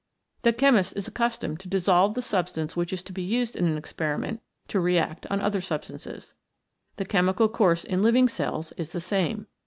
The 0.41 0.51
chemist 0.51 0.93
is 0.97 1.07
accustomed 1.07 1.59
to 1.59 1.67
dissolve 1.69 2.15
the 2.15 2.23
substance 2.23 2.75
which 2.75 2.91
is 2.91 3.03
to 3.03 3.13
be 3.13 3.21
used 3.21 3.55
in 3.55 3.67
an 3.67 3.77
experiment 3.77 4.41
to 4.69 4.79
react 4.79 5.27
on 5.29 5.39
other 5.41 5.61
substances. 5.61 6.33
The 6.95 7.05
chemical 7.05 7.47
course 7.47 7.83
in 7.83 8.01
living 8.01 8.27
cells 8.27 8.71
is 8.77 8.93
the 8.93 8.99
same. 8.99 9.45